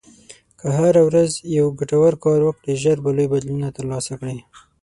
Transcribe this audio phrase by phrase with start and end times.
[0.59, 4.37] که هره ورځ یو ګټور کار وکړې، ژر به لوی بدلونونه ترلاسه کړې.